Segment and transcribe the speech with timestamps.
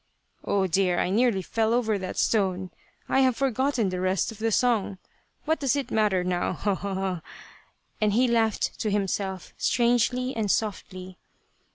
[0.43, 2.71] "Oh, dear, I nearly fell over that stone...
[3.07, 4.97] I have forgotten the rest of the song...
[5.45, 6.53] what does it matter now...
[6.53, 7.21] ho ho ho,"
[8.01, 11.19] and he laughed to himself strangely and softly.